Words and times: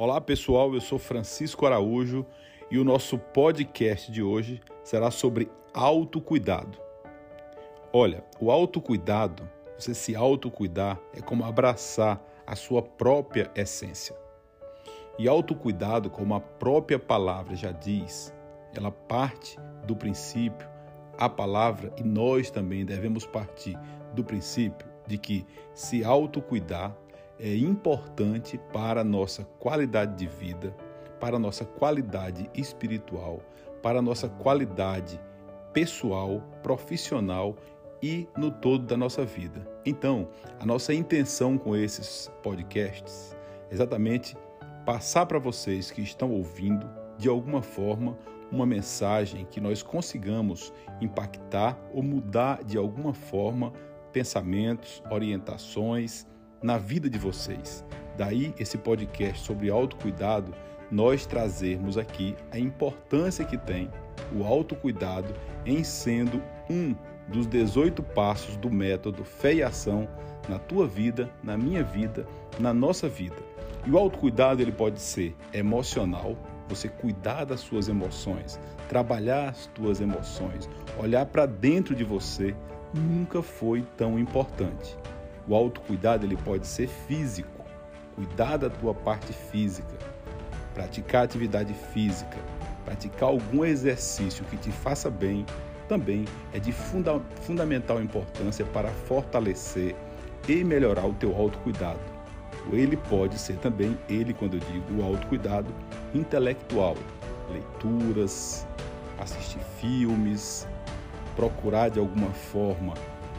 Olá 0.00 0.20
pessoal, 0.20 0.72
eu 0.74 0.80
sou 0.80 0.96
Francisco 0.96 1.66
Araújo 1.66 2.24
e 2.70 2.78
o 2.78 2.84
nosso 2.84 3.18
podcast 3.18 4.12
de 4.12 4.22
hoje 4.22 4.60
será 4.84 5.10
sobre 5.10 5.50
autocuidado. 5.74 6.78
Olha, 7.92 8.22
o 8.38 8.52
autocuidado, 8.52 9.50
você 9.76 9.92
se 9.94 10.14
autocuidar 10.14 11.00
é 11.12 11.20
como 11.20 11.44
abraçar 11.44 12.24
a 12.46 12.54
sua 12.54 12.80
própria 12.80 13.50
essência. 13.56 14.14
E 15.18 15.26
autocuidado, 15.28 16.08
como 16.08 16.32
a 16.32 16.40
própria 16.40 17.00
palavra 17.00 17.56
já 17.56 17.72
diz, 17.72 18.32
ela 18.76 18.92
parte 18.92 19.58
do 19.84 19.96
princípio, 19.96 20.68
a 21.18 21.28
palavra, 21.28 21.92
e 21.98 22.04
nós 22.04 22.52
também 22.52 22.84
devemos 22.84 23.26
partir 23.26 23.76
do 24.14 24.22
princípio 24.22 24.86
de 25.08 25.18
que 25.18 25.44
se 25.74 26.04
autocuidar 26.04 26.96
é 27.38 27.54
importante 27.56 28.58
para 28.72 29.02
a 29.02 29.04
nossa 29.04 29.44
qualidade 29.58 30.16
de 30.16 30.26
vida, 30.26 30.74
para 31.20 31.36
a 31.36 31.38
nossa 31.38 31.64
qualidade 31.64 32.50
espiritual, 32.54 33.40
para 33.82 34.00
a 34.00 34.02
nossa 34.02 34.28
qualidade 34.28 35.20
pessoal, 35.72 36.42
profissional 36.62 37.56
e 38.02 38.28
no 38.36 38.50
todo 38.50 38.86
da 38.86 38.96
nossa 38.96 39.24
vida. 39.24 39.66
Então, 39.84 40.28
a 40.58 40.66
nossa 40.66 40.92
intenção 40.92 41.56
com 41.56 41.76
esses 41.76 42.30
podcasts 42.42 43.36
é 43.70 43.74
exatamente 43.74 44.36
passar 44.84 45.26
para 45.26 45.38
vocês 45.38 45.90
que 45.90 46.00
estão 46.00 46.30
ouvindo, 46.32 46.88
de 47.18 47.28
alguma 47.28 47.62
forma, 47.62 48.16
uma 48.50 48.64
mensagem 48.64 49.46
que 49.50 49.60
nós 49.60 49.82
consigamos 49.82 50.72
impactar 51.00 51.78
ou 51.92 52.02
mudar 52.02 52.64
de 52.64 52.78
alguma 52.78 53.12
forma 53.12 53.72
pensamentos, 54.12 55.02
orientações, 55.10 56.26
na 56.62 56.78
vida 56.78 57.08
de 57.08 57.18
vocês. 57.18 57.84
Daí 58.16 58.54
esse 58.58 58.76
podcast 58.78 59.44
sobre 59.44 59.70
autocuidado, 59.70 60.52
nós 60.90 61.26
trazermos 61.26 61.98
aqui 61.98 62.34
a 62.50 62.58
importância 62.58 63.44
que 63.44 63.56
tem 63.56 63.90
o 64.34 64.44
autocuidado 64.44 65.32
em 65.64 65.84
sendo 65.84 66.42
um 66.68 66.94
dos 67.28 67.46
18 67.46 68.02
passos 68.02 68.56
do 68.56 68.70
método 68.70 69.24
Fé 69.24 69.54
e 69.54 69.62
Ação 69.62 70.08
na 70.48 70.58
tua 70.58 70.86
vida, 70.86 71.30
na 71.42 71.56
minha 71.56 71.84
vida, 71.84 72.26
na 72.58 72.72
nossa 72.72 73.08
vida. 73.08 73.36
E 73.86 73.90
o 73.90 73.98
autocuidado 73.98 74.62
ele 74.62 74.72
pode 74.72 75.00
ser 75.00 75.36
emocional, 75.52 76.36
você 76.68 76.88
cuidar 76.88 77.44
das 77.44 77.60
suas 77.60 77.88
emoções, 77.88 78.58
trabalhar 78.88 79.50
as 79.50 79.66
tuas 79.66 80.00
emoções, 80.00 80.68
olhar 80.98 81.26
para 81.26 81.46
dentro 81.46 81.94
de 81.94 82.04
você, 82.04 82.54
nunca 82.92 83.42
foi 83.42 83.82
tão 83.96 84.18
importante. 84.18 84.96
O 85.48 85.54
autocuidado 85.54 86.26
ele 86.26 86.36
pode 86.36 86.66
ser 86.66 86.86
físico, 86.86 87.64
cuidar 88.14 88.58
da 88.58 88.68
tua 88.68 88.92
parte 88.92 89.32
física, 89.32 89.96
praticar 90.74 91.24
atividade 91.24 91.72
física, 91.72 92.36
praticar 92.84 93.30
algum 93.30 93.64
exercício 93.64 94.44
que 94.44 94.58
te 94.58 94.70
faça 94.70 95.10
bem, 95.10 95.46
também 95.88 96.26
é 96.52 96.58
de 96.58 96.70
funda 96.70 97.18
fundamental 97.40 98.00
importância 98.02 98.64
para 98.66 98.90
fortalecer 98.90 99.96
e 100.46 100.62
melhorar 100.62 101.06
o 101.06 101.14
teu 101.14 101.34
autocuidado. 101.34 101.98
Ele 102.70 102.96
pode 102.96 103.38
ser 103.38 103.56
também, 103.56 103.96
ele 104.08 104.34
quando 104.34 104.54
eu 104.54 104.60
digo 104.60 105.00
o 105.00 105.04
autocuidado, 105.04 105.72
intelectual, 106.14 106.94
leituras, 107.50 108.66
assistir 109.18 109.60
filmes, 109.80 110.68
procurar 111.34 111.88
de 111.88 111.98
alguma 111.98 112.30
forma 112.30 112.92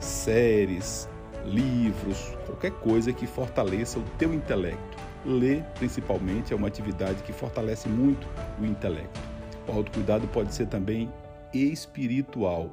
séries, 0.00 1.08
livros, 1.44 2.36
qualquer 2.46 2.72
coisa 2.72 3.12
que 3.12 3.26
fortaleça 3.26 3.98
o 3.98 4.02
teu 4.18 4.32
intelecto. 4.32 4.98
Ler, 5.24 5.62
principalmente, 5.74 6.52
é 6.52 6.56
uma 6.56 6.68
atividade 6.68 7.22
que 7.22 7.32
fortalece 7.32 7.88
muito 7.88 8.26
o 8.60 8.64
intelecto. 8.64 9.20
O 9.68 9.72
autocuidado 9.72 10.26
pode 10.28 10.54
ser 10.54 10.66
também 10.66 11.10
espiritual. 11.52 12.70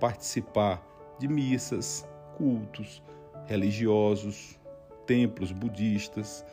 Participar 0.00 0.82
de 1.18 1.28
missas, 1.28 2.06
cultos 2.36 3.02
religiosos, 3.46 4.58
templos 5.06 5.52
budistas, 5.52 6.44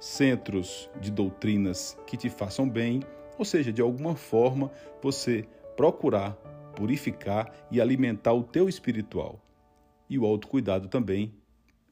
centros 0.00 0.90
de 1.00 1.10
doutrinas 1.10 1.98
que 2.06 2.16
te 2.16 2.30
façam 2.30 2.68
bem, 2.68 3.02
ou 3.38 3.44
seja, 3.44 3.72
de 3.72 3.82
alguma 3.82 4.14
forma 4.14 4.70
você 5.02 5.46
procurar 5.76 6.36
purificar 6.78 7.52
e 7.72 7.80
alimentar 7.80 8.32
o 8.32 8.44
teu 8.44 8.68
espiritual. 8.68 9.40
E 10.08 10.18
o 10.18 10.24
autocuidado 10.24 10.88
também 10.88 11.32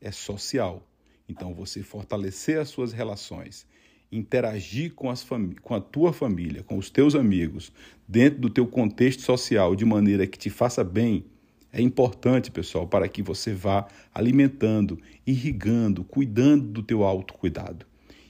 é 0.00 0.10
social. 0.10 0.86
Então, 1.28 1.54
você 1.54 1.82
fortalecer 1.82 2.58
as 2.58 2.68
suas 2.68 2.92
relações, 2.92 3.66
interagir 4.10 4.94
com, 4.94 5.10
as 5.10 5.26
com 5.62 5.74
a 5.74 5.80
tua 5.80 6.12
família, 6.12 6.62
com 6.62 6.78
os 6.78 6.88
teus 6.88 7.14
amigos, 7.14 7.72
dentro 8.06 8.40
do 8.40 8.50
teu 8.50 8.66
contexto 8.66 9.22
social, 9.22 9.74
de 9.74 9.84
maneira 9.84 10.26
que 10.26 10.38
te 10.38 10.50
faça 10.50 10.84
bem, 10.84 11.24
é 11.72 11.82
importante, 11.82 12.50
pessoal, 12.50 12.86
para 12.86 13.08
que 13.08 13.22
você 13.22 13.52
vá 13.52 13.86
alimentando, 14.14 14.98
irrigando, 15.26 16.04
cuidando 16.04 16.68
do 16.68 16.82
teu 16.82 17.04
autocuidado. 17.04 17.84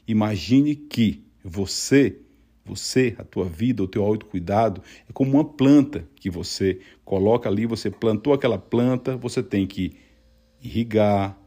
Imagine 0.09 0.75
que 0.75 1.23
você 1.45 2.19
você, 2.67 3.15
a 3.19 3.25
tua 3.25 3.45
vida, 3.45 3.83
o 3.83 3.89
teu 3.89 4.03
autocuidado 4.03 4.83
é 5.09 5.13
como 5.13 5.33
uma 5.33 5.45
planta 5.45 6.07
que 6.17 6.29
você 6.29 6.81
coloca 7.05 7.49
ali, 7.49 7.65
você 7.65 7.91
plantou 7.91 8.33
aquela 8.33 8.59
planta, 8.59 9.17
você 9.17 9.43
tem 9.43 9.67
que 9.67 9.97
irrigar, 10.61 11.39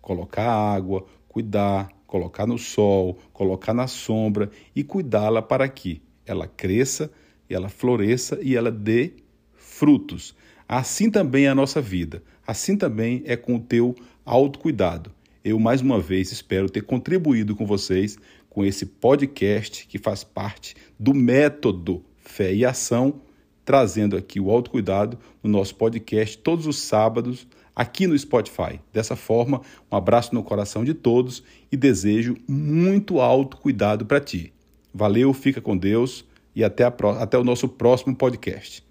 colocar 0.00 0.50
água, 0.50 1.04
cuidar, 1.28 1.90
colocar 2.06 2.46
no 2.46 2.56
sol, 2.56 3.18
colocar 3.32 3.74
na 3.74 3.86
sombra 3.86 4.50
e 4.74 4.82
cuidá-la 4.82 5.42
para 5.42 5.68
que 5.68 6.00
ela 6.24 6.46
cresça, 6.46 7.10
ela 7.48 7.68
floresça 7.68 8.38
e 8.42 8.56
ela 8.56 8.70
dê 8.70 9.12
frutos. 9.54 10.34
Assim 10.68 11.10
também 11.10 11.44
é 11.44 11.48
a 11.48 11.54
nossa 11.54 11.80
vida. 11.80 12.22
Assim 12.46 12.76
também 12.76 13.22
é 13.26 13.36
com 13.36 13.56
o 13.56 13.60
teu 13.60 13.94
autocuidado. 14.24 15.12
Eu 15.44 15.60
mais 15.60 15.80
uma 15.80 16.00
vez 16.00 16.32
espero 16.32 16.68
ter 16.68 16.82
contribuído 16.82 17.54
com 17.54 17.66
vocês 17.66 18.18
com 18.56 18.64
esse 18.64 18.86
podcast 18.86 19.86
que 19.86 19.98
faz 19.98 20.24
parte 20.24 20.74
do 20.98 21.12
método 21.12 22.02
Fé 22.16 22.54
e 22.54 22.64
Ação, 22.64 23.20
trazendo 23.66 24.16
aqui 24.16 24.40
o 24.40 24.50
autocuidado 24.50 25.18
no 25.42 25.50
nosso 25.50 25.74
podcast 25.74 26.38
todos 26.38 26.66
os 26.66 26.78
sábados 26.78 27.46
aqui 27.74 28.06
no 28.06 28.18
Spotify. 28.18 28.80
Dessa 28.90 29.14
forma, 29.14 29.60
um 29.92 29.94
abraço 29.94 30.34
no 30.34 30.42
coração 30.42 30.86
de 30.86 30.94
todos 30.94 31.42
e 31.70 31.76
desejo 31.76 32.34
muito 32.48 33.20
autocuidado 33.20 34.06
para 34.06 34.20
ti. 34.20 34.54
Valeu, 34.94 35.34
fica 35.34 35.60
com 35.60 35.76
Deus 35.76 36.24
e 36.54 36.64
até, 36.64 36.84
a, 36.84 36.94
até 37.20 37.36
o 37.36 37.44
nosso 37.44 37.68
próximo 37.68 38.16
podcast. 38.16 38.85